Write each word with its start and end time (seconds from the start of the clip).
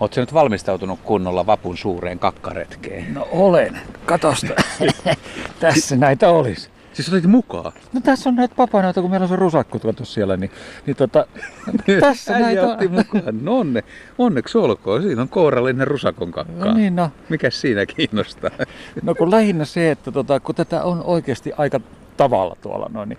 Oletko 0.00 0.20
nyt 0.20 0.34
valmistautunut 0.34 1.00
kunnolla 1.04 1.46
vapun 1.46 1.76
suureen 1.76 2.18
kakkaretkeen? 2.18 3.14
No 3.14 3.28
olen. 3.32 3.78
Katosta. 4.06 4.54
Tässä 5.60 5.96
näitä 5.96 6.28
olisi. 6.28 6.70
Siis 6.92 7.08
otit 7.08 7.24
mukaan? 7.24 7.72
No 7.92 8.00
tässä 8.00 8.28
on 8.28 8.36
näitä 8.36 8.54
papanoita, 8.54 9.00
kun 9.00 9.10
meillä 9.10 9.24
on 9.24 9.28
se 9.28 9.36
rusakko 9.36 9.78
tuotu 9.78 10.04
siellä, 10.04 10.36
niin, 10.36 10.50
niin 10.86 10.96
tota, 10.96 11.26
tässä 12.00 12.34
Äijä 12.34 12.46
näitä 12.46 12.66
otti 12.66 12.86
on. 12.86 12.92
mukaan. 12.92 13.44
No 13.44 13.58
onne, 13.58 13.84
onneksi 14.18 14.58
olkoon. 14.58 15.02
Siinä 15.02 15.22
on 15.22 15.28
kourallinen 15.28 15.86
rusakon 15.86 16.30
kakkaa. 16.32 16.64
No 16.66 16.74
niin, 16.74 16.96
no. 16.96 17.10
Mikäs 17.28 17.60
siinä 17.60 17.86
kiinnostaa? 17.86 18.50
No 19.02 19.14
kun 19.14 19.30
lähinnä 19.30 19.64
se, 19.64 19.90
että 19.90 20.12
tota, 20.12 20.40
kun 20.40 20.54
tätä 20.54 20.82
on 20.82 21.02
oikeasti 21.04 21.52
aika 21.56 21.80
tavalla 22.16 22.56
tuolla 22.62 22.90
noin, 22.92 23.08
niin 23.08 23.18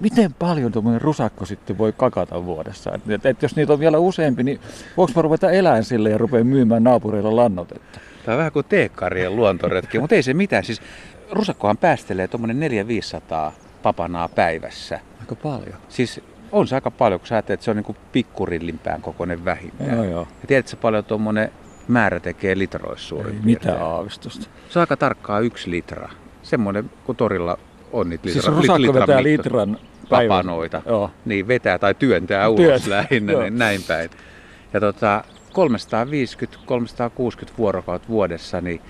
miten 0.00 0.34
paljon 0.34 0.72
tuommoinen 0.72 1.00
rusakko 1.00 1.44
sitten 1.44 1.78
voi 1.78 1.92
kakata 1.96 2.44
vuodessa? 2.44 2.90
Et, 3.08 3.26
et, 3.26 3.42
jos 3.42 3.56
niitä 3.56 3.72
on 3.72 3.80
vielä 3.80 3.98
useampi, 3.98 4.42
niin 4.42 4.60
voiko 4.96 5.12
mä 5.16 5.22
ruveta 5.22 5.50
eläin 5.50 5.84
sille 5.84 6.10
ja 6.10 6.18
rupea 6.18 6.44
myymään 6.44 6.84
naapureilla 6.84 7.36
lannotetta? 7.36 8.00
Tämä 8.24 8.34
on 8.34 8.38
vähän 8.38 8.52
kuin 8.52 8.66
teekkarien 8.68 9.36
luontoretki, 9.36 9.98
mutta 9.98 10.14
ei 10.14 10.22
se 10.22 10.34
mitään. 10.34 10.64
Siis 10.64 10.82
rusakkohan 11.32 11.76
päästelee 11.76 12.28
tuommoinen 12.28 12.70
400-500 13.50 13.52
papanaa 13.82 14.28
päivässä. 14.28 15.00
Aika 15.20 15.34
paljon. 15.34 15.74
Siis 15.88 16.20
on 16.52 16.68
se 16.68 16.74
aika 16.74 16.90
paljon, 16.90 17.20
kun 17.20 17.26
sä 17.26 17.34
ajattelet, 17.34 17.58
että 17.58 17.64
se 17.64 17.70
on 17.70 17.76
niin 17.76 17.84
kuin 17.84 17.96
pikkurillin 18.12 18.80
kokoinen 19.00 19.44
vähintään. 19.44 19.96
Joo, 19.96 20.04
joo. 20.04 20.20
Ja 20.20 20.46
tiedätkö 20.46 20.76
paljon 20.76 21.04
tuommoinen 21.04 21.52
määrä 21.88 22.20
tekee 22.20 22.58
litroissa 22.58 23.08
suurin 23.08 23.34
Ei 23.34 23.40
piirtein? 23.42 23.72
mitään 23.74 23.90
aavistusta. 23.92 24.46
Se 24.68 24.78
on 24.78 24.80
aika 24.80 24.96
tarkkaa 24.96 25.40
yksi 25.40 25.70
litra. 25.70 26.08
Semmoinen, 26.42 26.90
kun 27.04 27.16
torilla 27.16 27.58
on 27.96 28.10
niitä 28.10 28.26
litra, 28.26 28.42
Siis 28.42 28.56
rusakko 28.56 28.82
litran 28.82 28.94
vetää 29.00 29.16
mitto- 29.16 29.22
litran 29.28 29.78
päivän. 30.08 30.28
papanoita. 30.36 30.82
Joo. 30.86 31.10
Niin, 31.24 31.48
vetää 31.48 31.78
tai 31.78 31.94
työntää 31.94 32.48
ulos 32.48 32.60
Työntää, 32.66 32.90
lähinnä, 33.10 33.32
joo. 33.32 33.42
niin 33.42 33.58
näin 33.58 33.82
päin. 33.88 34.10
Ja 34.72 34.80
tota, 34.80 35.24
350-360 37.46 37.50
vuorokautta 37.58 38.08
vuodessa, 38.08 38.60
niin 38.60 38.80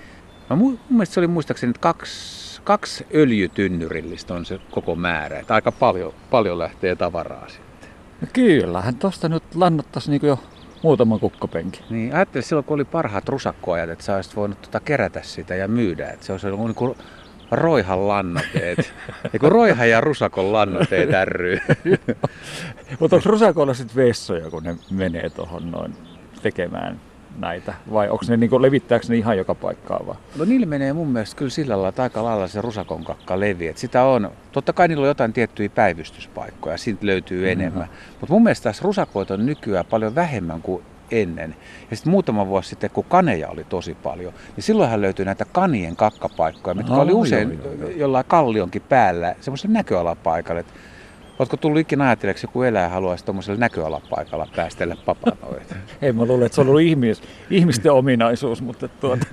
mä 0.49 0.55
mu- 0.55 0.59
mun 0.59 0.79
mielestä 0.89 1.13
se 1.13 1.19
oli 1.19 1.27
muistaakseni 1.27 1.69
että 1.69 1.79
kaksi, 1.79 2.61
kaksi 2.63 3.07
öljytynnyrillistä 3.15 4.33
on 4.33 4.45
se 4.45 4.59
koko 4.71 4.95
määrä. 4.95 5.39
Että 5.39 5.53
aika 5.55 5.71
paljon, 5.71 6.13
paljon 6.31 6.57
lähtee 6.59 6.95
tavaraa 6.95 7.47
sitten. 7.47 7.89
No 8.21 8.27
kyllähän 8.33 8.95
tosta 8.95 9.29
nyt 9.29 9.43
lannottaisi 9.55 10.11
niin 10.11 10.21
jo 10.23 10.39
muutaman 10.83 11.19
kukkopenkin. 11.19 11.81
Niin, 11.89 12.15
ajattelin 12.15 12.43
silloin, 12.43 12.63
kun 12.65 12.75
oli 12.75 12.85
parhaat 12.85 13.29
rusakkoajat, 13.29 13.89
että 13.89 14.03
sä 14.05 14.15
olisit 14.15 14.35
voinut 14.35 14.61
tota 14.61 14.79
kerätä 14.79 15.21
sitä 15.23 15.55
ja 15.55 15.67
myydä. 15.67 16.09
Että 16.09 16.25
se 16.25 16.31
olisi 16.31 16.47
ollut 16.47 16.65
niin 16.65 16.75
kuin 16.75 16.95
roihan 17.51 18.07
lannoiteet. 18.07 18.93
ja 19.33 19.39
kun 19.39 19.51
roiha 19.51 19.85
ja 19.85 20.01
rusakon 20.01 20.53
lannoiteet 20.53 21.09
ry. 21.23 21.59
Mutta 22.99 23.15
onko 23.15 23.29
rusakoilla 23.29 23.73
sitten 23.73 23.95
vessoja, 23.95 24.49
kun 24.49 24.63
ne 24.63 24.75
menee 24.91 25.29
tuohon 25.29 25.71
noin 25.71 25.93
tekemään 26.41 26.99
näitä? 27.37 27.73
Vai 27.93 28.09
onko 28.09 28.25
ne 28.27 28.37
niinku, 28.37 28.61
levittääkö 28.61 29.05
ne 29.09 29.15
ihan 29.15 29.37
joka 29.37 29.55
paikkaan 29.55 30.07
vaan? 30.07 30.17
No 30.37 30.45
niillä 30.45 30.65
menee 30.65 30.93
mun 30.93 31.07
mielestä 31.07 31.35
kyllä 31.37 31.51
sillä 31.51 31.73
lailla, 31.73 31.89
että 31.89 32.03
aika 32.03 32.23
lailla 32.23 32.47
se 32.47 32.61
rusakon 32.61 33.03
kakka 33.03 33.39
leviää. 33.39 33.69
Et 33.71 33.77
sitä 33.77 34.03
on, 34.03 34.31
totta 34.51 34.73
kai 34.73 34.87
niillä 34.87 35.01
on 35.03 35.07
jotain 35.07 35.33
tiettyjä 35.33 35.69
päivystyspaikkoja, 35.69 36.77
siitä 36.77 37.05
löytyy 37.05 37.39
Mhm. 37.41 37.61
enemmän. 37.61 37.87
Mutta 38.19 38.33
mun 38.33 38.43
mielestä 38.43 38.63
tässä 38.63 38.83
rusakoita 38.83 39.33
on 39.33 39.45
nykyään 39.45 39.85
paljon 39.85 40.15
vähemmän 40.15 40.61
kuin 40.61 40.83
ennen. 41.11 41.55
Ja 41.91 41.95
sitten 41.95 42.11
muutama 42.11 42.47
vuosi 42.47 42.69
sitten, 42.69 42.89
kun 42.89 43.05
kaneja 43.09 43.49
oli 43.49 43.63
tosi 43.63 43.95
paljon, 44.03 44.33
niin 44.55 44.63
silloinhan 44.63 45.01
löytyi 45.01 45.25
näitä 45.25 45.45
kanien 45.51 45.95
kakkapaikkoja, 45.95 46.73
mitkä 46.75 46.93
oli 46.93 47.11
joo, 47.11 47.19
usein 47.19 47.59
joo, 47.63 47.73
joo. 47.73 47.89
jollain 47.89 48.25
kallionkin 48.27 48.81
päällä, 48.89 49.35
semmoisen 49.41 49.73
näköalapaikalle. 49.73 50.59
Et 50.59 50.73
Oletko 51.39 51.57
tullut 51.57 51.79
ikinä 51.79 52.03
ajatelleeksi, 52.03 52.45
että 52.45 52.49
joku 52.49 52.61
eläin 52.61 52.91
haluaisi 52.91 53.25
tuommoisella 53.25 53.59
näköalapaikalla 53.59 54.47
päästellä 54.55 54.95
papanoita? 55.05 55.75
Ei 56.01 56.13
mä 56.13 56.25
luulen, 56.25 56.45
että 56.45 56.55
se 56.55 56.61
on 56.61 56.67
ollut 56.69 56.81
ihmis, 56.81 57.21
ihmisten 57.49 57.91
ominaisuus, 57.91 58.61
mutta 58.61 58.87
tuota, 58.87 59.25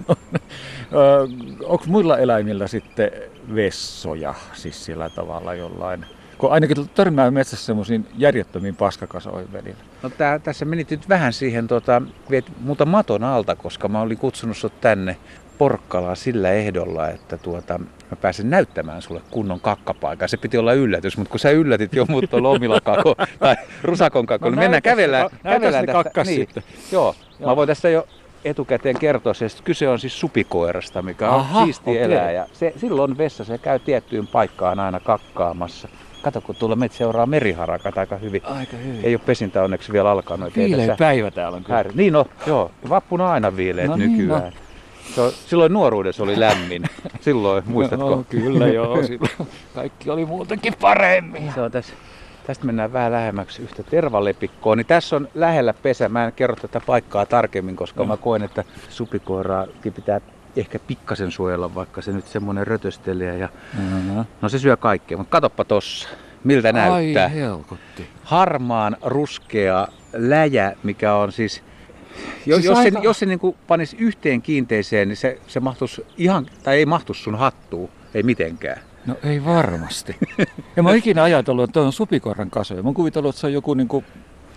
onko 1.65 1.85
muilla 1.87 2.19
eläimillä 2.19 2.67
sitten 2.67 3.11
vessoja 3.55 4.35
siis 4.53 4.85
sillä 4.85 5.11
tavalla 5.11 5.55
jollain? 5.55 6.07
Kun 6.39 6.53
ainakin 6.53 6.89
törmää 6.95 7.31
metsässä 7.31 7.67
semmoisiin 7.67 8.07
järjettömiin 8.19 8.77
paskakasoihin 8.77 9.53
välillä. 9.53 9.77
No 10.03 10.11
tää, 10.11 10.39
tässä 10.39 10.65
menit 10.65 10.91
nyt 10.91 11.09
vähän 11.09 11.33
siihen, 11.33 11.67
tota, 11.69 12.03
viet 12.31 12.45
muuta 12.61 12.85
maton 12.87 13.25
alta, 13.25 13.57
koska 13.57 13.89
mä 13.89 14.01
olin 14.01 14.19
kutsunut 14.19 14.57
sut 14.57 14.81
tänne 14.81 15.17
Porkkalaan 15.59 16.17
sillä 16.17 16.51
ehdolla, 16.53 17.09
että 17.09 17.39
tuota, 17.39 17.79
mä 18.11 18.17
pääsen 18.21 18.51
näyttämään 18.51 19.03
sulle 19.03 19.21
kunnon 19.31 19.61
kakkapaikan. 19.61 20.29
Se 20.29 20.37
piti 20.37 20.59
olla 20.59 20.73
yllätys, 20.73 21.17
mutta 21.17 21.31
kun 21.31 21.41
sä 21.41 21.51
yllätit 21.51 21.95
jo 21.95 22.07
mut 22.09 22.25
tuolla 22.31 22.49
omilla 22.49 22.81
kako 22.81 23.15
tai 23.39 23.57
rusakon 23.83 24.27
kako, 24.27 24.45
No 24.45 24.51
niin 24.51 24.59
mennään 24.59 24.83
kävellään, 24.83 25.31
ka- 25.31 25.37
kävellään 25.51 25.87
tästä. 25.87 26.25
niin, 26.25 26.37
sitten. 26.41 26.63
Joo, 26.93 27.15
Joo. 27.41 27.51
mä 27.51 27.57
voin 27.57 27.67
tästä 27.67 27.89
jo 27.89 28.07
etukäteen 28.45 28.99
kertoa 28.99 29.35
se, 29.35 29.45
että 29.45 29.59
kyse 29.65 29.89
on 29.89 29.99
siis 29.99 30.21
supikoirasta, 30.21 31.03
mikä 31.03 31.31
on 31.31 31.41
Aha, 31.41 31.65
siisti 31.65 31.91
okei. 31.91 32.03
eläin. 32.03 32.35
Ja 32.37 32.47
se, 32.53 32.73
silloin 32.77 33.11
on 33.11 33.19
vessa, 33.19 33.45
se 33.45 33.59
käy 33.59 33.79
tiettyyn 33.79 34.27
paikkaan 34.27 34.81
aina 34.81 35.01
kakkaamassa. 35.01 35.89
Kato, 36.25 36.41
kun 36.41 36.55
tuolla 36.57 36.77
meitä 36.77 36.95
seuraa 36.95 37.27
meriharakat 37.27 37.99
aika 37.99 38.17
hyvin. 38.17 38.43
Aika 38.45 38.77
hyvin. 38.77 39.01
Ei 39.05 39.15
ole 39.15 39.21
pesintä 39.27 39.63
onneksi 39.63 39.93
vielä 39.93 40.11
alkanut. 40.11 40.57
Viileä 40.57 40.87
tässä 40.87 40.99
päivä 41.05 41.31
täällä 41.31 41.57
on 41.57 41.65
kyllä. 41.65 41.83
häiri- 41.83 41.93
Niin 41.95 42.13
no, 42.13 42.27
joo. 42.47 42.71
Vappuna 42.89 43.33
aina 43.33 43.57
viileet 43.57 43.89
No 43.89 43.97
niin, 43.97 44.19
nykyään. 44.19 44.53
Se 45.15 45.21
on, 45.21 45.33
silloin 45.47 45.73
nuoruudessa 45.73 46.23
oli 46.23 46.41
lämmin. 46.41 46.83
Silloin, 47.21 47.65
muistatko? 47.67 48.11
No, 48.11 48.25
kyllä 48.29 48.67
joo, 48.67 49.03
silloin 49.03 49.31
kaikki 49.75 50.11
oli 50.11 50.25
muutenkin 50.25 50.75
paremmin. 50.81 51.53
Se 51.55 51.61
on 51.61 51.71
tässä. 51.71 51.93
Tästä 52.47 52.67
mennään 52.67 52.93
vähän 52.93 53.13
lähemmäksi 53.13 53.63
yhtä 53.63 53.83
tervalepikkoa. 53.83 54.77
Niin 54.77 54.87
tässä 54.87 55.17
on 55.17 55.29
lähellä 55.35 55.75
pesä. 55.83 56.09
Mä 56.09 56.25
en 56.27 56.33
kerro 56.33 56.57
tätä 56.57 56.81
paikkaa 56.87 57.27
tarkemmin, 57.27 57.77
koska 57.77 58.01
Joo. 58.01 58.07
mä 58.07 58.17
koen, 58.17 58.43
että 58.43 58.65
supikoiraakin 58.89 59.93
pitää 59.93 60.21
ehkä 60.57 60.79
pikkasen 60.79 61.31
suojella, 61.31 61.75
vaikka 61.75 62.03
se 62.03 62.13
nyt 62.13 62.27
semmoinen 62.27 62.67
rötöstelijä. 62.67 63.35
Ja... 63.35 63.49
Mm-hmm. 63.79 64.25
No 64.43 64.49
se 64.49 64.59
syö 64.59 64.77
kaikkea, 64.77 65.19
mutta 65.19 65.31
katoppa 65.31 65.65
tossa. 65.65 66.09
Miltä 66.45 66.73
näyttää? 66.73 67.25
Ai 67.25 67.35
helkotti. 67.35 68.07
harmaan 68.23 68.97
ruskea 69.03 69.89
läjä, 70.13 70.73
mikä 70.83 71.15
on 71.15 71.33
siis... 71.33 71.63
Jo, 72.47 72.57
Siis 72.57 72.65
jos, 72.67 72.79
aika- 72.79 72.99
se, 72.99 73.05
jos 73.05 73.19
se 73.19 73.27
niin 73.27 73.39
kuin 73.39 73.57
panisi 73.67 73.97
yhteen 74.01 74.43
kiinteeseen, 74.43 75.09
niin 75.09 75.17
se, 75.17 75.41
se 75.47 75.61
mahtuisi 75.61 76.07
ihan, 76.17 76.47
tai 76.63 76.77
ei 76.77 76.87
mahtuisi 76.87 77.23
sun 77.23 77.35
hattuun, 77.39 77.91
ei 78.15 78.23
mitenkään. 78.23 78.81
No 79.07 79.17
ei 79.25 79.45
varmasti. 79.45 80.17
Ja 80.77 80.83
mä 80.83 80.95
ikinä 80.95 81.23
ajatellut, 81.23 81.71
että 81.71 81.81
on 81.81 81.93
supikoiran 81.93 82.51
kasoja. 82.51 82.83
Mä 82.83 82.89
oon 82.89 82.95
kuvitellut, 82.95 83.29
että 83.29 83.41
se 83.41 83.47
on 83.47 83.53
joku 83.53 83.75
niinku, 83.75 84.05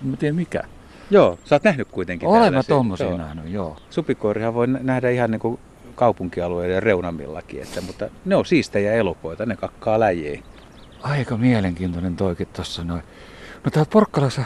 en 0.03 0.07
mä 0.09 0.18
tiedä 0.18 0.34
mikä. 0.34 0.63
Joo, 1.09 1.40
sä 1.46 1.56
oot 1.56 1.63
nähnyt 1.63 1.88
kuitenkin 1.91 2.28
Olen 2.30 2.53
mä 2.53 2.63
tommosia 2.63 3.07
Joo. 3.07 3.18
nähnyt, 3.18 3.50
joo. 3.50 3.78
Supikoirihan 3.90 4.53
voi 4.53 4.68
nä- 4.68 4.80
nähdä 4.81 5.09
ihan 5.09 5.31
niin 5.31 5.40
kuin 5.40 5.59
kaupunkialueiden 5.97 6.84
reunamillakin, 6.84 7.62
että, 7.62 7.81
mutta 7.81 8.09
ne 8.25 8.35
on 8.35 8.46
siistejä 8.46 8.94
elokoita, 8.94 9.46
ne 9.46 9.56
kakkaa 9.56 10.00
läjiä. 10.00 10.40
Aika 11.02 11.38
mielenkiintoinen 11.38 12.16
toikin 12.16 12.47
tossa 12.53 12.84
noin. 12.84 13.03
No 13.63 13.72
täällä 13.72 13.90
Porkkalassa, 13.94 14.44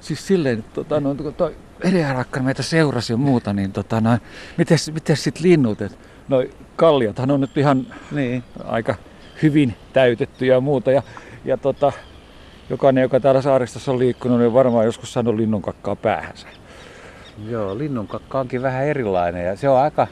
siis 0.00 0.26
silleen, 0.26 0.64
tota, 0.74 1.00
no, 1.00 1.14
kun 1.14 1.34
toi 1.34 1.56
Edeharakka 1.84 2.40
meitä 2.40 2.62
seurasi 2.62 3.12
ja 3.12 3.16
muuta, 3.16 3.52
niin 3.52 3.72
tota, 3.72 4.00
noin, 4.00 4.20
mites, 4.56 4.92
mites 4.92 5.24
sit 5.24 5.40
linnut? 5.40 5.82
Et, 5.82 5.98
noi 6.28 6.50
kalliothan 6.76 7.30
on 7.30 7.40
nyt 7.40 7.56
ihan 7.56 7.86
Niin. 8.10 8.44
aika 8.64 8.94
hyvin 9.42 9.74
täytetty 9.92 10.46
ja 10.46 10.60
muuta. 10.60 10.90
Ja, 10.90 11.02
ja 11.44 11.56
tota, 11.56 11.92
jokainen, 12.70 13.02
joka 13.02 13.20
täällä 13.20 13.42
saaristossa 13.42 13.92
on 13.92 13.98
liikkunut, 13.98 14.38
niin 14.38 14.46
on 14.46 14.54
varmaan 14.54 14.84
joskus 14.84 15.12
saanut 15.12 15.34
linnun 15.34 15.62
kakkaa 15.62 15.96
päähänsä. 15.96 16.46
Joo, 17.48 17.78
linnun 17.78 18.08
kakka 18.08 18.40
onkin 18.40 18.62
vähän 18.62 18.84
erilainen 18.84 19.46
ja 19.46 19.56
se 19.56 19.68
on 19.68 19.78
aika 19.78 20.06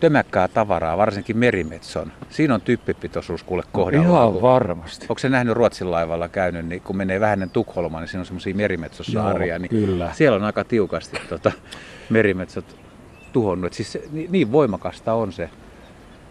tömäkkää 0.00 0.48
tavaraa, 0.48 0.96
varsinkin 0.98 1.38
merimetson. 1.38 2.12
Siinä 2.30 2.54
on 2.54 2.60
typpipitoisuus 2.60 3.42
kuule 3.42 3.62
kohdalla. 3.72 4.06
Ihan 4.06 4.32
kun- 4.32 4.42
varmasti. 4.42 5.06
Onko 5.08 5.18
se 5.18 5.28
nähnyt 5.28 5.54
Ruotsin 5.54 5.90
laivalla 5.90 6.28
käynyt, 6.28 6.66
niin 6.66 6.82
kun 6.82 6.96
menee 6.96 7.20
vähän 7.20 7.32
ennen 7.32 7.50
Tukholmaan, 7.50 8.02
niin 8.02 8.08
siinä 8.08 8.20
on 8.20 8.26
semmoisia 8.26 8.54
merimetsosaaria, 8.54 9.54
Joo, 9.54 9.58
niin 9.58 9.70
kyllä. 9.70 10.10
siellä 10.12 10.36
on 10.36 10.44
aika 10.44 10.64
tiukasti 10.64 11.20
tota, 11.28 11.52
merimetsot 12.10 12.76
tuhonnut. 13.32 13.72
Siis 13.72 13.98
niin, 14.12 14.32
niin 14.32 14.52
voimakasta 14.52 15.12
on 15.14 15.32
se 15.32 15.50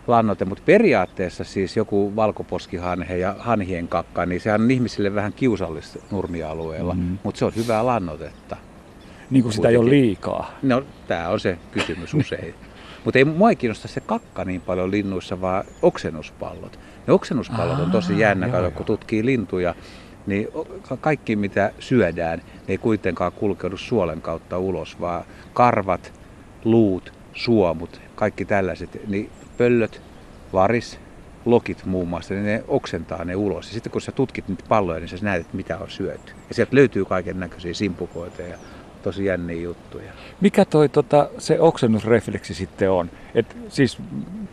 lannoite, 0.08 0.46
mutta 0.46 0.64
periaatteessa 0.66 1.44
siis 1.44 1.78
joku 1.78 2.16
valkoposkihanhe 2.16 3.18
ja 3.18 3.36
hanhien 3.40 3.88
kakka, 3.88 4.26
niin 4.26 4.42
sehän 4.42 4.62
on 4.62 4.72
ihmisille 4.72 5.16
vähän 5.16 5.34
kiusallista 5.34 6.00
nurmialueella, 6.12 6.94
Mhm. 6.94 7.04
mm. 7.04 7.18
mutta 7.24 7.40
se 7.40 7.46
on 7.46 7.52
hyvää 7.56 7.86
lannotetta. 7.86 8.58
Niin 9.30 9.44
kuin 9.44 9.54
sitä 9.54 9.70
ei 9.70 9.78
ole 9.78 9.90
liikaa. 9.90 10.52
No, 10.64 10.84
tämä 11.08 11.30
on 11.30 11.40
se 11.40 11.58
kysymys 11.72 12.14
usein. 12.14 12.56
Mutta 13.06 13.18
ei 13.18 13.26
mua 13.26 13.50
ei 13.50 13.56
kiinnosta 13.56 13.88
se 13.88 14.00
kakka 14.00 14.46
niin 14.46 14.62
paljon 14.62 14.92
linnuissa, 14.92 15.42
vaan 15.42 15.64
oksennuspallot. 15.82 16.80
Ne 17.08 17.14
oksennuspallot 17.14 17.80
on 17.80 17.92
tosi 17.92 18.20
jännä, 18.20 18.48
joo, 18.48 18.62
joo. 18.62 18.72
kun 18.72 18.86
tutkii 18.86 19.26
lintuja, 19.26 19.76
niin 20.28 20.48
kaikki 21.02 21.36
mitä 21.36 21.72
syödään, 21.80 22.40
ne 22.40 22.64
ei 22.68 22.78
kuitenkaan 22.78 23.32
kulkeudu 23.32 23.78
suolen 23.78 24.22
kautta 24.22 24.60
ulos, 24.60 25.00
vaan 25.00 25.24
karvat, 25.54 26.14
luut, 26.66 27.14
suomut, 27.34 28.02
kaikki 28.16 28.46
tällaiset, 28.46 29.02
niin 29.08 29.30
pöllöt, 29.58 30.02
varis, 30.54 31.00
lokit 31.46 31.86
muun 31.86 32.08
muassa, 32.08 32.34
niin 32.34 32.46
ne 32.46 32.64
oksentaa 32.68 33.26
ne 33.26 33.36
ulos. 33.36 33.68
Ja 33.68 33.74
sitten 33.74 33.92
kun 33.92 34.02
sä 34.02 34.12
tutkit 34.12 34.48
niitä 34.48 34.64
palloja, 34.68 35.00
niin 35.00 35.10
sä 35.10 35.18
näet, 35.22 35.54
mitä 35.54 35.78
on 35.78 35.90
syöty. 35.90 36.34
Ja 36.50 36.56
sieltä 36.56 36.76
löytyy 36.76 37.06
kaiken 37.06 37.40
näköisiä 37.40 37.74
simpukoita 37.74 38.42
ja 38.42 38.58
tosi 39.04 39.26
jänniä 39.26 39.62
juttuja. 39.62 40.12
Mikä 40.42 40.66
toi 40.66 40.90
tota, 40.90 41.30
se 41.38 41.60
oksennusrefleksi 41.60 42.54
sitten 42.54 42.92
on? 42.92 43.10
Et 43.36 43.58
siis, 43.70 43.98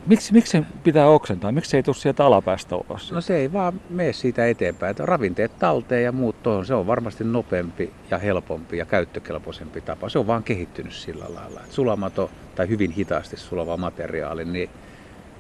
miksi, 0.07 0.33
miksi 0.33 0.51
se 0.51 0.65
pitää 0.85 1.07
oksentaa? 1.09 1.53
Miksi 1.53 1.71
se 1.71 1.77
ei 1.77 1.83
tule 1.83 1.97
sieltä 1.97 2.27
alapäästä 2.27 2.77
ulos? 2.77 3.13
No 3.13 3.21
se 3.21 3.37
ei 3.37 3.53
vaan 3.53 3.81
mene 3.91 4.13
siitä 4.13 4.47
eteenpäin. 4.47 4.91
Että 4.91 5.07
ravinteet 5.07 5.59
talteen 5.59 6.05
ja 6.05 6.13
muut 6.13 6.43
tuohon, 6.43 6.67
se 6.67 6.75
on 6.75 6.87
varmasti 6.87 7.25
nopeampi 7.25 7.93
ja 8.11 8.19
helpompi 8.19 8.79
ja 8.79 8.85
käyttökelpoisempi 8.85 9.81
tapa. 9.81 10.09
Se 10.09 10.19
on 10.19 10.27
vaan 10.27 10.43
kehittynyt 10.43 10.93
sillä 10.93 11.25
lailla. 11.35 11.61
Et 11.61 11.73
sulamato 11.73 12.31
tai 12.55 12.69
hyvin 12.69 12.91
hitaasti 12.91 13.37
sulava 13.37 13.77
materiaali, 13.77 14.45
niin 14.45 14.71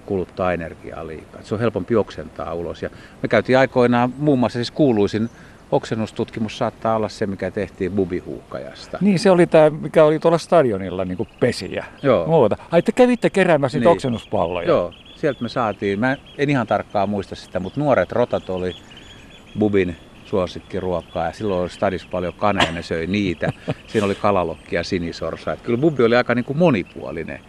kuluttaa 0.06 0.52
energiaa 0.52 1.06
liikaa. 1.06 1.40
Et 1.40 1.46
se 1.46 1.54
on 1.54 1.60
helpompi 1.60 1.96
oksentaa 1.96 2.54
ulos. 2.54 2.82
Ja 2.82 2.90
me 3.22 3.28
käytiin 3.28 3.58
aikoinaan 3.58 4.12
muun 4.18 4.38
muassa 4.38 4.56
siis 4.56 4.70
kuuluisin 4.70 5.30
oksennustutkimus 5.72 6.58
saattaa 6.58 6.96
olla 6.96 7.08
se, 7.08 7.26
mikä 7.26 7.50
tehtiin 7.50 7.92
bubihuukkajasta. 7.92 8.98
Niin, 9.00 9.18
se 9.18 9.30
oli 9.30 9.46
tämä, 9.46 9.70
mikä 9.70 10.04
oli 10.04 10.18
tuolla 10.18 10.38
stadionilla, 10.38 11.04
niin 11.04 11.16
kuin 11.16 11.28
pesiä. 11.40 11.84
Joo. 12.02 12.26
Muuta. 12.26 12.56
Ai, 12.70 12.82
te 12.82 12.92
kävitte 12.92 13.30
keräämässä 13.30 13.78
niin. 13.78 13.88
oksennuspalloja. 13.88 14.68
Joo, 14.68 14.92
sieltä 15.16 15.42
me 15.42 15.48
saatiin, 15.48 16.00
mä 16.00 16.16
en 16.38 16.50
ihan 16.50 16.66
tarkkaan 16.66 17.08
muista 17.08 17.34
sitä, 17.34 17.60
mutta 17.60 17.80
nuoret 17.80 18.12
rotat 18.12 18.50
oli 18.50 18.76
bubin 19.58 19.96
suosikkiruokaa 20.24 21.26
ja 21.26 21.32
silloin 21.32 21.60
oli 21.60 21.70
stadis 21.70 22.06
paljon 22.06 22.34
kaneja, 22.34 22.72
ne 22.72 22.82
söi 22.82 23.06
niitä. 23.06 23.52
Siinä 23.86 24.06
oli 24.06 24.14
kalalokkia 24.14 24.80
ja 24.80 24.84
sinisorsa. 24.84 25.52
Että 25.52 25.64
kyllä 25.64 25.78
bubi 25.78 26.02
oli 26.02 26.16
aika 26.16 26.34
niin 26.34 26.44
kuin 26.44 26.58
monipuolinen 26.58 27.40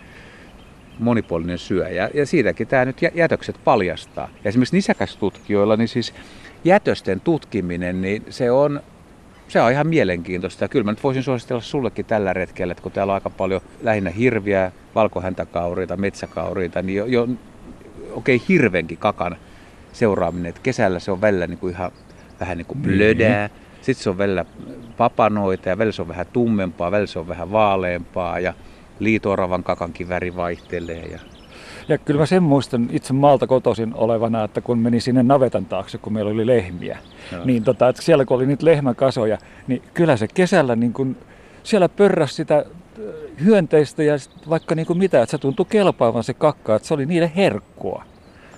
monipuolinen 1.00 1.58
syöjä. 1.58 2.10
Ja 2.14 2.26
siitäkin 2.26 2.68
tämä 2.68 2.86
nyt 2.86 2.98
jätökset 3.16 3.56
paljastaa. 3.64 4.30
Ja 4.44 4.50
esimerkiksi 4.50 4.76
nisäkästutkijoilla, 4.76 5.78
niin 5.78 5.88
siis 5.88 6.14
jätösten 6.64 7.22
tutkiminen, 7.22 8.02
niin 8.02 8.26
se 8.30 8.52
on, 8.52 8.82
se 9.48 9.62
on 9.62 9.72
ihan 9.72 9.88
mielenkiintoista. 9.88 10.64
Ja 10.64 10.68
kyllä 10.68 10.84
mä 10.84 10.92
nyt 10.92 11.04
voisin 11.04 11.24
suositella 11.24 11.62
sullekin 11.62 12.06
tällä 12.06 12.34
retkellä, 12.34 12.72
että 12.72 12.84
kun 12.84 12.92
täällä 12.92 13.12
on 13.12 13.16
aika 13.16 13.30
paljon 13.30 13.62
lähinnä 13.82 14.10
hirviä, 14.10 14.72
valkohäntäkauriita, 14.96 15.98
metsäkauriita, 15.98 16.82
niin 16.82 16.98
jo, 16.98 17.06
jo 17.06 17.28
okei 18.12 18.36
okay, 18.36 18.48
hirvenkin 18.50 18.98
kakan 18.98 19.36
seuraaminen. 19.94 20.50
Että 20.50 20.62
kesällä 20.64 21.00
se 21.00 21.12
on 21.12 21.22
välillä 21.22 21.48
niin 21.48 21.60
kuin 21.60 21.74
ihan 21.74 21.92
vähän 22.40 22.58
niin 22.58 22.66
kuin 22.66 22.82
blödää. 22.82 23.48
Mm-hmm. 23.48 23.64
Sitten 23.82 24.04
se 24.04 24.10
on 24.10 24.18
välillä 24.18 24.46
papanoita 24.98 25.70
ja 25.70 25.78
välillä 25.78 25.92
se 25.92 26.02
on 26.02 26.08
vähän 26.08 26.28
tummempaa, 26.34 26.92
välillä 26.92 27.08
se 27.08 27.20
on 27.20 27.28
vähän 27.28 27.52
vaaleampaa 27.52 28.40
ja 28.40 28.54
liitooravan 29.00 29.64
kakankin 29.64 30.10
väri 30.10 30.36
vaihtelee. 30.36 31.06
Ja 31.06 31.20
ja 31.88 31.98
kyllä 31.98 32.20
mä 32.20 32.26
sen 32.26 32.44
muistan 32.44 32.88
itse 32.92 33.14
maalta 33.14 33.48
kotoisin 33.48 33.94
olevana, 33.94 34.44
että 34.44 34.62
kun 34.62 34.80
meni 34.80 35.00
sinne 35.00 35.24
navetan 35.24 35.66
taakse, 35.66 35.98
kun 35.98 36.14
meillä 36.14 36.32
oli 36.32 36.48
lehmiä, 36.48 36.98
no. 37.32 37.46
niin 37.46 37.64
tota, 37.64 37.90
että 37.90 38.02
siellä 38.02 38.26
kun 38.26 38.38
oli 38.38 38.46
niitä 38.46 38.66
lehmäkasoja, 38.66 39.38
niin 39.68 39.82
kyllä 39.94 40.18
se 40.18 40.28
kesällä 40.28 40.76
niin 40.76 40.94
kun, 40.94 41.18
siellä 41.64 41.90
pörräsi 41.90 42.34
sitä 42.34 42.58
äh, 42.58 42.66
hyönteistä 43.46 44.04
ja 44.04 44.14
vaikka 44.50 44.76
niin 44.76 44.86
kuin 44.86 45.00
mitä, 45.00 45.22
että 45.22 45.32
se 45.32 45.38
tuntui 45.38 45.66
kelpaavan 45.70 46.24
se 46.24 46.34
kakka, 46.34 46.76
että 46.76 46.88
se 46.88 46.94
oli 46.94 47.06
niille 47.06 47.32
herkkua. 47.36 48.04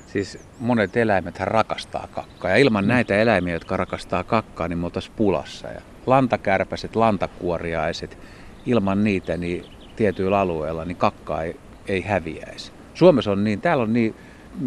Siis 0.07 0.39
monet 0.59 0.97
eläimet 0.97 1.39
rakastaa 1.39 2.07
kakkaa 2.11 2.51
ja 2.51 2.57
ilman 2.57 2.83
mm. 2.83 2.87
näitä 2.87 3.15
eläimiä, 3.15 3.53
jotka 3.53 3.77
rakastaa 3.77 4.23
kakkaa, 4.23 4.67
niin 4.67 4.79
me 4.79 4.85
oltaisiin 4.85 5.13
pulassa. 5.15 5.67
Ja 5.67 5.81
lantakärpäset, 6.05 6.95
lantakuoriaiset, 6.95 8.17
ilman 8.65 9.03
niitä 9.03 9.37
niin 9.37 9.65
tietyillä 9.95 10.39
alueilla 10.39 10.85
niin 10.85 10.97
kakkaa 10.97 11.43
ei, 11.43 11.55
ei 11.87 12.01
häviäisi. 12.01 12.71
Suomessa 13.00 13.31
on 13.31 13.44
niin, 13.44 13.62
täällä 13.62 13.84
on 13.84 13.94
niin 13.94 14.16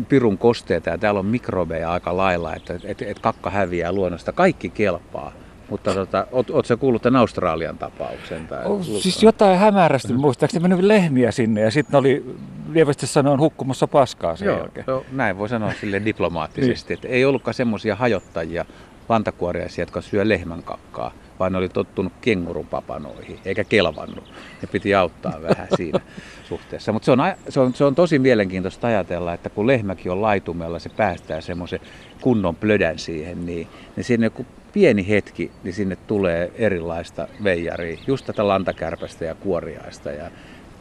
pirun 0.08 0.38
kosteita 0.38 0.90
ja 0.90 0.98
täällä 0.98 1.20
on 1.20 1.26
mikrobeja 1.26 1.92
aika 1.92 2.16
lailla, 2.16 2.54
että 2.54 2.74
et, 2.84 3.02
et 3.02 3.18
kakka 3.18 3.50
häviää 3.50 3.92
luonnosta. 3.92 4.32
Kaikki 4.32 4.68
kelpaa. 4.68 5.32
Mutta 5.70 5.94
tota, 5.94 6.26
oot, 6.32 6.66
sä 6.66 6.76
kuullut 6.76 7.02
tämän 7.02 7.20
Australian 7.20 7.78
tapauksen? 7.78 8.46
Tai 8.46 8.64
oh, 8.64 8.82
siis 8.82 9.22
jotain 9.22 9.58
hämärästi, 9.58 10.12
muistaakseni 10.12 10.68
mennyt 10.68 10.86
lehmiä 10.86 11.30
sinne 11.30 11.60
ja 11.60 11.70
sitten 11.70 11.98
oli 11.98 12.36
lievästi 12.72 13.06
sanoen 13.06 13.40
hukkumassa 13.40 13.86
paskaa 13.86 14.36
sen 14.36 14.46
joo, 14.46 14.58
jälkeen. 14.58 14.84
Joo, 14.86 15.04
näin 15.12 15.38
voi 15.38 15.48
sanoa 15.48 15.72
sille 15.80 16.02
diplomaattisesti, 16.04 16.94
niin. 16.94 16.98
että 16.98 17.08
ei 17.08 17.24
ollutkaan 17.24 17.54
semmoisia 17.54 17.96
hajottajia, 17.96 18.64
lantakuoriaisia, 19.08 19.82
jotka 19.82 20.00
syö 20.00 20.28
lehmän 20.28 20.62
kakkaa, 20.62 21.12
vaan 21.42 21.52
ne 21.52 21.58
oli 21.58 21.68
tottunut 21.68 22.12
kengurupapanoihin, 22.20 23.38
eikä 23.44 23.64
kelvannut. 23.64 24.24
Ne 24.62 24.68
piti 24.72 24.94
auttaa 24.94 25.42
vähän 25.42 25.68
siinä 25.76 26.00
suhteessa. 26.48 26.92
Mutta 26.92 27.04
se 27.04 27.12
on, 27.12 27.18
se, 27.48 27.60
on, 27.60 27.74
se 27.74 27.84
on 27.84 27.94
tosi 27.94 28.18
mielenkiintoista 28.18 28.86
ajatella, 28.86 29.34
että 29.34 29.50
kun 29.50 29.66
lehmäkin 29.66 30.12
on 30.12 30.22
laitumella, 30.22 30.78
se 30.78 30.88
päästää 30.88 31.40
semmoisen 31.40 31.80
kunnon 32.20 32.56
plödän 32.56 32.98
siihen, 32.98 33.46
niin, 33.46 33.68
niin 33.96 34.04
sinne 34.04 34.30
kun 34.30 34.46
pieni 34.72 35.08
hetki, 35.08 35.50
niin 35.64 35.74
sinne 35.74 35.96
tulee 36.06 36.52
erilaista 36.54 37.28
veijaria, 37.44 37.98
just 38.06 38.26
tätä 38.26 38.48
lantakärpästä 38.48 39.24
ja 39.24 39.34
kuoriaista 39.34 40.10
ja 40.10 40.30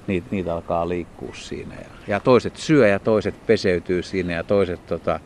niitä, 0.08 0.28
niitä 0.32 0.54
alkaa 0.54 0.90
liikkua 0.90 1.34
siinä. 1.34 1.76
Ja, 1.76 1.88
ja 2.08 2.20
toiset 2.20 2.58
syö 2.58 2.88
ja 2.88 3.00
toiset 3.00 3.36
peseytyy 3.48 4.04
siinä 4.04 4.34
ja 4.34 4.44
toiset 4.44 4.88
tota, 4.88 5.20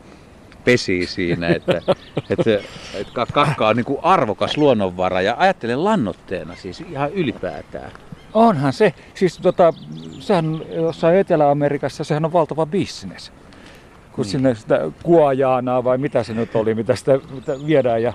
pesii 0.66 1.06
siinä, 1.06 1.48
että, 1.48 1.82
että, 2.30 2.50
että 2.94 3.22
kakka 3.32 3.68
on 3.68 3.76
niin 3.76 3.84
kuin 3.84 3.98
arvokas 4.02 4.56
luonnonvara 4.56 5.20
ja 5.20 5.34
ajattelen 5.38 5.84
lannotteena 5.84 6.54
siis 6.56 6.80
ihan 6.80 7.12
ylipäätään. 7.12 7.90
Onhan 8.34 8.72
se. 8.72 8.94
Siis 9.14 9.38
tota, 9.38 9.74
sehän 10.18 10.60
jossain 10.70 11.16
Etelä-Amerikassa 11.16 12.04
sehän 12.04 12.24
on 12.24 12.32
valtava 12.32 12.66
bisnes. 12.66 13.32
Kun 14.12 14.22
niin. 14.22 14.30
sinne 14.30 14.54
sitä 14.54 14.80
kuojaanaa 15.02 15.84
vai 15.84 15.98
mitä 15.98 16.22
se 16.22 16.34
nyt 16.34 16.56
oli, 16.56 16.74
mitä 16.74 16.96
sitä 16.96 17.18
mitä 17.34 17.56
viedään 17.66 18.02
ja 18.02 18.12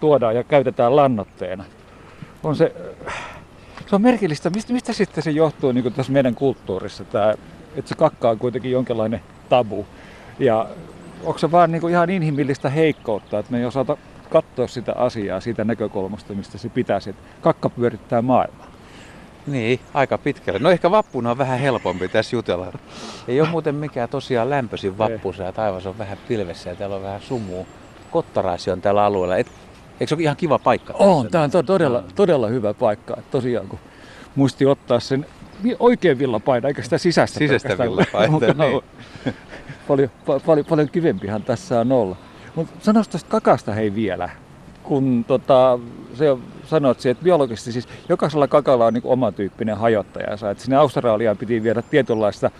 tuodaan 0.00 0.36
ja 0.36 0.44
käytetään 0.44 0.96
lannotteena. 0.96 1.64
On 2.42 2.56
se, 2.56 2.74
se 3.86 3.96
on 3.96 4.02
merkillistä. 4.02 4.50
Mistä, 4.50 4.72
mistä 4.72 4.92
sitten 4.92 5.24
se 5.24 5.30
johtuu 5.30 5.72
niin 5.72 5.92
tässä 5.92 6.12
meidän 6.12 6.34
kulttuurissa, 6.34 7.04
tämä, 7.04 7.34
että 7.76 7.88
se 7.88 7.94
kakka 7.94 8.30
on 8.30 8.38
kuitenkin 8.38 8.72
jonkinlainen 8.72 9.20
tabu. 9.48 9.86
Ja 10.38 10.66
onko 11.24 11.38
se 11.38 11.50
vaan 11.50 11.72
niin 11.72 11.80
kuin 11.80 11.92
ihan 11.92 12.10
inhimillistä 12.10 12.70
heikkoutta, 12.70 13.38
että 13.38 13.52
me 13.52 13.58
ei 13.58 13.64
osata 13.64 13.96
katsoa 14.30 14.66
sitä 14.66 14.92
asiaa 14.92 15.40
siitä 15.40 15.64
näkökulmasta, 15.64 16.34
mistä 16.34 16.58
se 16.58 16.68
pitäisi, 16.68 17.10
että 17.10 17.22
kakka 17.40 17.70
pyörittää 17.70 18.22
maailmaa. 18.22 18.66
Niin, 19.46 19.80
aika 19.94 20.18
pitkälle. 20.18 20.58
No 20.58 20.70
ehkä 20.70 20.90
vappuna 20.90 21.30
on 21.30 21.38
vähän 21.38 21.58
helpompi 21.58 22.08
tässä 22.08 22.36
jutella. 22.36 22.72
Ei 23.28 23.40
ole 23.40 23.48
muuten 23.48 23.74
mikään 23.74 24.08
tosiaan 24.08 24.50
lämpöisin 24.50 24.98
vappusa 24.98 25.42
ja 25.42 25.52
taivas 25.52 25.86
on 25.86 25.98
vähän 25.98 26.18
pilvessä 26.28 26.70
ja 26.70 26.76
täällä 26.76 26.96
on 26.96 27.02
vähän 27.02 27.20
sumua. 27.20 27.64
Kottaraisi 28.10 28.70
on 28.70 28.80
tällä 28.80 29.04
alueella. 29.04 29.36
Et, 29.36 29.46
eikö 30.00 30.06
se 30.06 30.14
ole 30.14 30.22
ihan 30.22 30.36
kiva 30.36 30.58
paikka? 30.58 30.94
On, 30.98 31.30
tämä 31.30 31.44
on 31.44 31.50
to- 31.50 31.62
todella, 31.62 32.04
todella 32.14 32.48
hyvä 32.48 32.74
paikka. 32.74 33.16
Et 33.18 33.30
tosiaan 33.30 33.68
kun 33.68 33.78
muisti 34.36 34.66
ottaa 34.66 35.00
sen 35.00 35.26
oikein 35.78 36.18
villapaita, 36.18 36.68
eikä 36.68 36.82
sitä 36.82 36.98
sisäistä. 36.98 37.38
Sisäistä 37.38 37.78
villapaita, 37.78 38.54
niin. 38.54 38.82
Paljon, 39.88 40.10
paljon, 40.46 40.66
paljon 40.66 40.88
kivempihan 40.88 41.42
tässä 41.42 41.80
on 41.80 41.92
olla. 41.92 42.16
Mutta 42.54 42.74
sanois 42.80 43.08
tuosta 43.08 43.30
kakasta 43.30 43.72
hei 43.72 43.94
vielä, 43.94 44.30
kun 44.82 45.24
tota, 45.28 45.78
se 46.14 46.36
sanoit, 46.66 47.06
että 47.06 47.24
biologisesti 47.24 47.72
siis 47.72 47.88
jokaisella 48.08 48.48
kakalla 48.48 48.86
on 48.86 48.94
niin 48.94 49.02
oma 49.04 49.32
tyyppinen 49.32 49.76
hajottajansa. 49.76 50.50
Että 50.50 50.64
sinne 50.64 50.76
Australiaan 50.76 51.36
piti 51.36 51.62
viedä 51.62 51.82
tietynlaista 51.82 52.50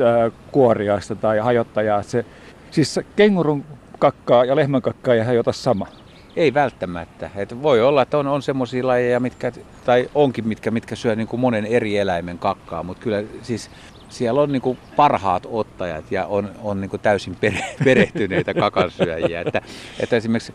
ää, 0.00 0.30
kuoriaista 0.52 1.14
tai 1.14 1.38
hajottajaa. 1.38 2.02
Se, 2.02 2.24
siis 2.70 3.00
kengurun 3.16 3.64
kakkaa 3.98 4.44
ja 4.44 4.56
lehmän 4.56 4.82
kakkaa 4.82 5.14
ei 5.14 5.20
hajota 5.20 5.52
sama. 5.52 5.86
Ei 6.36 6.54
välttämättä. 6.54 7.30
Et 7.36 7.62
voi 7.62 7.82
olla, 7.82 8.02
että 8.02 8.18
on, 8.18 8.26
on 8.26 8.42
semmoisia 8.42 8.86
lajeja, 8.86 9.20
mitkä, 9.20 9.52
tai 9.84 10.10
onkin 10.14 10.48
mitkä, 10.48 10.70
mitkä 10.70 10.96
syö 10.96 11.16
niin 11.16 11.28
kuin 11.28 11.40
monen 11.40 11.66
eri 11.66 11.98
eläimen 11.98 12.38
kakkaa, 12.38 12.82
mutta 12.82 13.02
kyllä 13.02 13.22
siis 13.42 13.70
siellä 14.08 14.40
on 14.40 14.52
niin 14.52 14.62
kuin 14.62 14.78
parhaat 14.96 15.46
ottajat 15.50 16.12
ja 16.12 16.26
on, 16.26 16.50
on 16.62 16.80
niin 16.80 16.90
kuin 16.90 17.00
täysin 17.00 17.36
perehtyneitä 17.84 18.54
kakansyöjiä. 18.54 19.40
Että, 19.40 19.62
että 20.00 20.16
esimerkiksi 20.16 20.54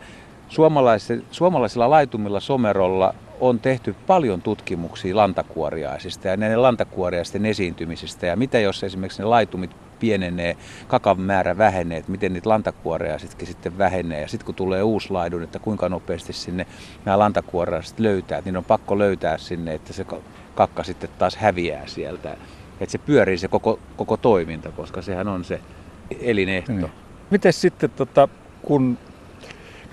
suomalaisilla 1.30 1.90
laitumilla 1.90 2.40
somerolla 2.40 3.14
on 3.40 3.60
tehty 3.60 3.94
paljon 4.06 4.42
tutkimuksia 4.42 5.16
lantakuoriaisista 5.16 6.28
ja 6.28 6.36
näiden 6.36 6.62
lantakuoriaisten 6.62 7.46
esiintymisestä. 7.46 8.26
Ja 8.26 8.36
mitä 8.36 8.58
jos 8.58 8.84
esimerkiksi 8.84 9.22
ne 9.22 9.28
laitumit 9.28 9.70
pienenee, 10.00 10.56
kakan 10.88 11.20
määrä 11.20 11.58
vähenee, 11.58 11.98
että 11.98 12.10
miten 12.10 12.32
niitä 12.32 12.48
lantakuoriaisitkin 12.48 13.48
sitten 13.48 13.78
vähenee. 13.78 14.20
Ja 14.20 14.28
sitten 14.28 14.46
kun 14.46 14.54
tulee 14.54 14.82
uusi 14.82 15.10
laidun, 15.10 15.42
että 15.42 15.58
kuinka 15.58 15.88
nopeasti 15.88 16.32
sinne 16.32 16.66
nämä 17.04 17.18
lantakuoriaiset 17.18 18.00
löytää, 18.00 18.42
niin 18.44 18.56
on 18.56 18.64
pakko 18.64 18.98
löytää 18.98 19.38
sinne, 19.38 19.74
että 19.74 19.92
se 19.92 20.06
kakka 20.54 20.82
sitten 20.82 21.10
taas 21.18 21.36
häviää 21.36 21.86
sieltä. 21.86 22.36
Että 22.80 22.92
se 22.92 22.98
pyörii 22.98 23.38
se 23.38 23.48
koko, 23.48 23.78
koko 23.96 24.16
toiminta, 24.16 24.72
koska 24.72 25.02
sehän 25.02 25.28
on 25.28 25.44
se 25.44 25.60
elinehto. 26.20 26.72
Niin. 26.72 26.90
Miten 27.30 27.52
sitten, 27.52 27.90
tota, 27.90 28.28
kun 28.62 28.98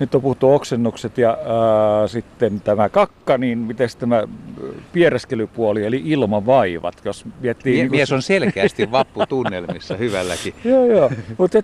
nyt 0.00 0.14
on 0.14 0.22
puhuttu 0.22 0.54
oksennukset 0.54 1.18
ja 1.18 1.30
ää, 1.30 2.06
sitten 2.08 2.60
tämä 2.60 2.88
kakka, 2.88 3.38
niin 3.38 3.58
miten 3.58 3.88
tämä 3.98 4.22
piereskelypuoli, 4.92 5.84
eli 5.86 6.02
ilmavaivat, 6.04 6.94
jos 7.04 7.24
miettii... 7.40 7.72
Mie- 7.72 7.82
niin 7.82 7.88
kuin- 7.90 7.96
Mies 7.98 8.12
on 8.12 8.22
selkeästi 8.22 8.90
vapputunnelmissa 8.92 9.96
hyvälläkin. 9.96 10.54
Joo, 10.64 10.86
joo. 10.86 11.10
Mutta 11.38 11.58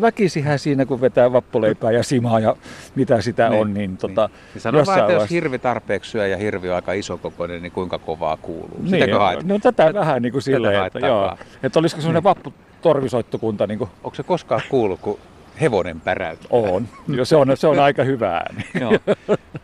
väkisihän 0.00 0.58
siinä, 0.58 0.86
kun 0.86 1.00
vetää 1.00 1.32
vappuleipää 1.32 1.90
ja 1.90 2.02
simaa 2.02 2.40
ja 2.40 2.56
mitä 2.94 3.20
sitä 3.20 3.48
Niin, 3.48 3.60
on, 3.60 3.74
niin, 3.74 3.96
tota, 3.96 4.28
Niin 4.54 4.62
sano 4.62 4.82
vaan, 4.86 4.98
että 5.00 5.12
jos 5.12 5.30
hirvi 5.30 5.58
tarpeeksi 5.58 6.10
syö 6.10 6.26
ja 6.26 6.36
hirvi 6.36 6.68
on 6.68 6.74
aika 6.76 6.92
isokokoinen, 6.92 7.62
niin 7.62 7.72
kuinka 7.72 7.98
kovaa 7.98 8.36
kuuluu. 8.36 8.78
Niin, 8.78 8.90
Sitäkö 8.90 9.18
haet? 9.18 9.44
no 9.44 9.58
tätä 9.58 9.94
vähän 9.94 10.22
niin 10.22 10.32
kuin 10.32 10.42
silleen, 10.42 10.86
että, 10.86 10.98
joo, 10.98 11.36
että 11.62 11.78
olisiko 11.78 12.00
semmoinen 12.02 12.22
Niin. 12.22 12.24
vapputorvisoittokunta 12.24 13.66
niin 13.66 13.78
kuin 13.78 13.90
Onko 14.04 14.14
se 14.14 14.22
koskaan 14.22 14.60
kuullut, 14.68 15.00
kun 15.00 15.18
hevonen 15.60 16.00
päräyttää? 16.00 16.48
on. 16.50 16.88
Jo, 17.16 17.24
se, 17.24 17.36
on 17.36 17.56
se 17.56 17.66
on 17.66 17.78
aika 17.78 18.04
hyvä 18.04 18.30
ääni. 18.36 18.64
Joo. 18.80 18.92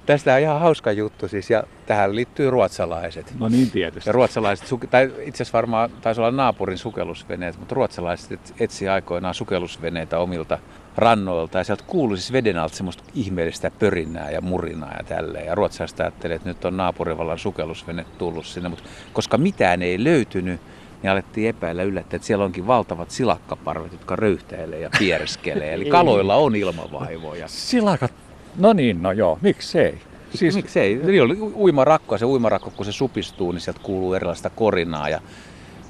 Tästä 0.06 0.34
on 0.34 0.40
ihan 0.40 0.60
hauska 0.60 0.92
juttu 0.92 1.28
siis, 1.28 1.50
ja 1.50 1.62
tähän 1.86 2.16
liittyy 2.16 2.50
ruotsalaiset. 2.50 3.34
No 3.38 3.48
niin 3.48 3.70
tietysti. 3.70 4.08
Ja 4.08 4.12
ruotsalaiset, 4.12 4.68
tai 4.90 5.04
itse 5.04 5.42
asiassa 5.42 5.56
varmaan 5.56 5.90
taisi 6.00 6.20
olla 6.20 6.30
naapurin 6.30 6.78
sukellusveneet, 6.78 7.58
mutta 7.58 7.74
ruotsalaiset 7.74 8.32
et- 8.32 8.54
etsi 8.60 8.88
aikoinaan 8.88 9.34
sukellusveneitä 9.34 10.18
omilta 10.18 10.58
rannoilta 10.96 11.58
ja 11.58 11.64
sieltä 11.64 11.84
kuului 11.86 12.16
siis 12.16 12.32
veden 12.32 12.58
alta 12.58 12.76
semmoista 12.76 13.02
ihmeellistä 13.14 13.70
pörinää 13.78 14.30
ja 14.30 14.40
murinaa 14.40 14.94
ja 14.98 15.04
tälleen. 15.04 15.46
Ja 15.46 15.54
ruotsalaiset 15.54 16.00
ajattelivat, 16.00 16.36
että 16.36 16.48
nyt 16.48 16.64
on 16.64 16.76
naapurivallan 16.76 17.38
sukellusvene 17.38 18.04
tullut 18.18 18.46
sinne, 18.46 18.68
mutta 18.68 18.84
koska 19.12 19.38
mitään 19.38 19.82
ei 19.82 20.04
löytynyt, 20.04 20.60
niin 21.02 21.10
alettiin 21.10 21.48
epäillä 21.48 21.82
yllättäen, 21.82 22.18
että 22.18 22.26
siellä 22.26 22.44
onkin 22.44 22.66
valtavat 22.66 23.10
silakkaparvet, 23.10 23.92
jotka 23.92 24.16
röyhtäilee 24.16 24.80
ja 24.80 24.90
piereskelee. 24.98 25.74
Eli 25.74 25.84
kaloilla 25.84 26.34
on 26.34 26.56
ilmavaivoja. 26.56 27.48
Silakat, 27.48 28.12
no 28.56 28.72
niin, 28.72 29.02
no 29.02 29.12
joo, 29.12 29.38
miksei. 29.42 29.98
Siis 30.34 30.54
miksei? 30.54 30.96
Niin 30.96 31.22
oli 31.22 31.38
uimarakko 31.54 32.14
ja 32.14 32.18
se 32.18 32.24
uimarakko, 32.24 32.70
kun 32.70 32.86
se 32.86 32.92
supistuu, 32.92 33.52
niin 33.52 33.60
sieltä 33.60 33.80
kuuluu 33.82 34.14
erilaista 34.14 34.50
korinaa. 34.50 35.08
Ja 35.08 35.20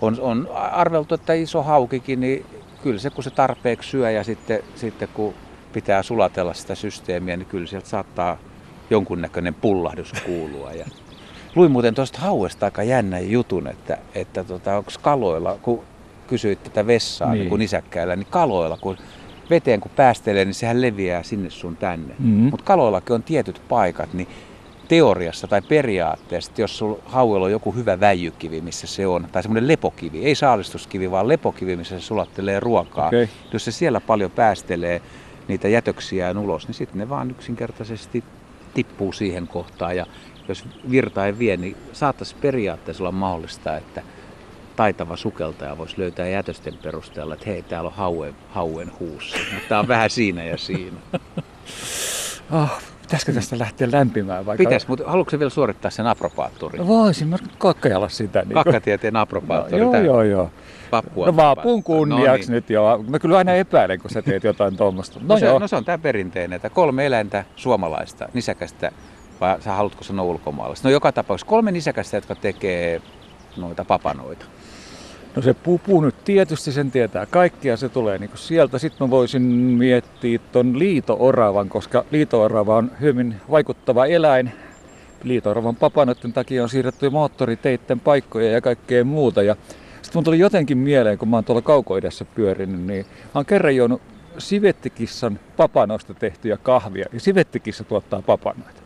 on, 0.00 0.17
on 0.21 0.49
arveltu, 0.52 1.14
että 1.14 1.33
iso 1.33 1.62
haukikin, 1.62 2.21
niin 2.21 2.47
kyllä 2.83 2.99
se 2.99 3.11
kun 3.11 3.25
se 3.25 3.31
tarpeeksi 3.31 3.90
syö 3.90 4.11
ja 4.11 4.25
sitten, 4.25 4.62
sitten 4.75 5.09
kun 5.14 5.35
pitää 5.73 6.02
sulatella 6.02 6.55
sitä 6.55 6.75
systeemiä, 6.75 7.37
niin 7.37 7.47
kyllä 7.47 7.67
sieltä 7.67 7.88
saattaa 7.88 8.38
jonkunnäköinen 8.90 9.55
pullahdus 9.55 10.12
kuulua. 10.26 10.73
Ja 10.73 10.87
luin 11.54 11.71
muuten 11.73 11.95
tuosta 11.95 12.19
hauesta 12.21 12.66
aika 12.66 12.83
jännän 12.83 13.30
jutun, 13.30 13.66
että, 13.66 13.99
että 14.14 14.45
tota, 14.45 14.76
onko 14.76 14.90
kaloilla, 15.02 15.59
kun 15.62 15.83
kysyit 16.26 16.62
tätä 16.62 16.87
vessaa 16.87 17.30
Niin. 17.30 17.38
niin. 17.38 17.49
kuin 17.49 17.59
nisäkkäillä, 17.59 18.16
niin 18.16 18.26
kaloilla, 18.30 18.76
kun 18.80 18.97
veteen 19.50 19.80
kun 19.80 19.90
päästelee, 19.97 20.45
niin 20.45 20.54
sehän 20.54 20.83
leviää 20.83 21.23
sinne 21.23 21.50
sun 21.50 21.76
tänne. 21.76 22.14
Mm. 22.19 22.26
Mutta 22.26 22.64
kaloillakin 22.64 23.14
on 23.14 23.23
tietyt 23.23 23.62
paikat, 23.69 24.12
niin 24.14 24.28
teoriassa 24.88 25.47
tai 25.47 25.62
periaatteessa, 25.62 26.50
että 26.50 26.62
jos 26.62 26.78
sulla 26.78 26.99
hauella 27.04 27.47
on 27.47 27.52
joku 27.52 27.73
hyvä 27.73 28.00
väijykivi, 28.00 28.61
missä 28.61 28.87
se 28.87 29.07
on, 29.07 29.26
tai 29.33 29.42
semmoinen 29.42 29.69
lepokivi, 29.69 30.25
ei 30.25 30.35
saalistuskivi, 30.35 31.11
vaan 31.11 31.28
lepokivi, 31.28 31.76
missä 31.76 32.00
se 32.00 32.07
sulattelee 32.07 32.61
ruokaa. 32.61 33.07
Okei. 33.07 33.28
Jos 33.52 33.64
se 33.64 33.71
siellä 33.73 34.00
paljon 34.00 34.30
päästelee 34.30 35.00
niitä 35.49 35.69
jätöksiään 35.69 36.38
ulos, 36.38 36.66
niin 36.69 36.75
sitten 36.75 36.99
ne 36.99 37.09
vaan 37.09 37.30
yksinkertaisesti 37.30 38.25
tippuu 38.74 39.12
siihen 39.12 39.46
kohtaan. 39.46 39.96
Ja 39.96 40.06
jos 40.48 40.64
virta 40.90 41.26
ei 41.26 41.38
vie, 41.38 41.56
niin 41.56 41.76
saattaisi 41.92 42.36
periaatteessa 42.40 43.02
olla 43.02 43.12
mahdollista, 43.12 43.76
että 43.76 44.02
taitava 44.76 45.16
sukeltaja 45.16 45.78
voisi 45.78 45.94
löytää 45.98 46.28
jätösten 46.28 46.78
perusteella, 46.82 47.34
että 47.34 47.46
hei, 47.46 47.62
täällä 47.62 47.88
on 47.88 47.96
hauen, 47.96 48.34
hauen 48.50 48.92
huussa. 49.00 49.38
Mutta 49.52 49.68
tämä 49.68 49.80
on 49.80 49.88
vähän 49.88 50.10
siinä 50.10 50.44
ja 50.44 50.56
siinä. 50.56 50.96
Oh, 52.52 52.82
pitäisikö 53.11 53.33
tästä 53.33 53.59
lähteä 53.59 53.88
lämpimään 53.93 54.47
vaikka? 54.47 54.64
Pitäisi, 54.64 54.88
mutta 54.88 55.11
haluatko 55.11 55.38
vielä 55.38 55.50
suorittaa 55.50 55.90
sen 55.90 56.07
apropaattorin? 56.07 56.79
No 56.79 56.87
voisin 56.87 57.29
mä 57.29 57.37
kokeilla 57.59 58.09
sitä. 58.09 58.43
Niin 58.43 58.55
Kakkatieteen 58.55 59.14
no, 59.14 59.21
apropaattori. 59.21 59.81
joo, 59.83 59.93
tää 59.93 60.00
joo, 60.00 60.23
joo. 60.23 60.50
Vappua. 60.93 61.26
No 61.26 61.37
vapun 61.37 61.83
kunniaksi 61.83 62.49
no, 62.49 62.52
niin. 62.52 62.55
nyt 62.55 62.71
joo. 62.71 63.05
Mä 63.09 63.19
kyllä 63.19 63.38
aina 63.38 63.52
epäilen, 63.52 64.00
kun 64.00 64.11
sä 64.11 64.23
teet 64.23 64.45
jotain 64.45 64.76
tuommoista. 64.76 65.21
No, 65.21 65.26
No, 65.35 65.38
se, 65.38 65.47
joo. 65.47 65.59
no 65.59 65.69
se 65.69 65.76
on 65.76 65.85
tämä 65.85 65.99
perinteinen, 65.99 66.57
että 66.57 66.71
kolme 66.71 67.07
eläintä 67.07 67.45
suomalaista, 67.57 68.29
nisäkästä, 68.35 68.93
vai 69.40 69.62
sä 69.62 69.73
haluatko 69.73 70.05
sanoa 70.05 70.25
ulkomaalaista? 70.25 70.88
No 70.88 70.93
joka 70.93 71.12
tapauksessa 71.12 71.50
kolme 71.50 71.73
nisäkästä, 71.73 72.17
jotka 72.17 72.35
tekee 72.35 73.02
noita 73.57 73.85
papanoita. 73.85 74.47
No 75.37 75.42
se 75.42 75.54
pupu 75.54 76.00
nyt 76.00 76.25
tietysti 76.25 76.72
sen 76.72 76.90
tietää 76.90 77.26
kaikkia, 77.26 77.76
se 77.76 77.88
tulee 77.88 78.18
niinku 78.18 78.37
sieltä. 78.37 78.78
Sitten 78.78 79.06
mä 79.06 79.10
voisin 79.10 79.42
miettiä 79.42 80.38
ton 80.52 80.78
liito-oravan, 80.78 81.68
koska 81.68 82.04
liito-orava 82.10 82.76
on 82.76 82.90
hyvin 83.00 83.34
vaikuttava 83.50 84.06
eläin. 84.06 84.52
Liito-oravan 85.22 85.76
papanoiden 85.76 86.32
takia 86.32 86.62
on 86.62 86.68
siirretty 86.68 87.10
moottoriteitten 87.10 88.00
paikkoja 88.00 88.50
ja 88.52 88.60
kaikkea 88.60 89.04
muuta. 89.04 89.42
Ja 89.42 89.56
sitten 90.02 90.18
mun 90.18 90.25
tuli 90.25 90.38
jotenkin 90.38 90.78
mieleen, 90.78 91.18
kun 91.18 91.28
mä 91.28 91.37
oon 91.37 91.44
tuolla 91.44 91.62
kaukoidässä 91.62 92.25
pyörinyt, 92.25 92.80
niin 92.80 93.06
mä 93.06 93.30
oon 93.34 93.46
kerran 93.46 93.76
juonut 93.76 94.02
sivettikissan 94.38 95.38
papanoista 95.56 96.14
tehtyä 96.14 96.56
kahvia. 96.56 97.06
Ja 97.12 97.20
sivettikissa 97.20 97.84
tuottaa 97.84 98.22
papanoita. 98.22 98.80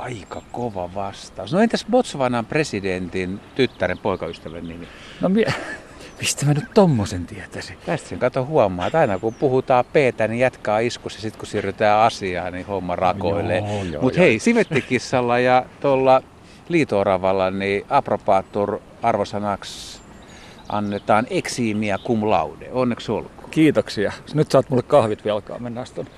Aika 0.00 0.42
kova 0.52 0.90
vastaus. 0.94 1.52
No 1.52 1.60
entäs 1.60 1.86
Botswanan 1.90 2.46
presidentin 2.46 3.40
tyttären 3.54 3.98
poikaystävän 3.98 4.68
nimi? 4.68 4.88
No 5.20 5.28
mie- 5.28 5.54
mistä 6.20 6.46
mä 6.46 6.54
nyt 6.54 6.64
tommosen 6.74 7.26
tietäisin? 7.26 7.76
Tästä 7.86 8.08
sen 8.08 8.18
kato 8.18 8.44
huomaa, 8.44 8.86
että 8.86 8.98
aina 8.98 9.18
kun 9.18 9.34
puhutaan 9.34 9.84
peetä, 9.92 10.28
niin 10.28 10.40
jatkaa 10.40 10.78
iskussa. 10.78 11.20
Sitten 11.20 11.38
kun 11.38 11.48
siirrytään 11.48 12.00
asiaan, 12.00 12.52
niin 12.52 12.66
homma 12.66 12.96
rakoilee. 12.96 13.62
Mutta 14.00 14.20
hei, 14.20 14.38
sivettikissalla 14.38 15.38
ja 15.38 15.64
tuolla 15.80 16.22
liitooravalla, 16.68 17.50
niin 17.50 17.84
apropaattor 17.88 18.80
arvosanaksi 19.02 20.00
annetaan 20.68 21.26
eksiimiä 21.30 21.98
cum 21.98 22.30
laude. 22.30 22.68
Onneksi 22.72 23.12
olkoon. 23.12 23.50
Kiitoksia. 23.50 24.12
Nyt 24.34 24.50
saat 24.50 24.70
mulle 24.70 24.82
kahvit 24.82 25.24
velkaa, 25.24 25.58
mennään 25.58 25.86
tonne. 25.94 26.10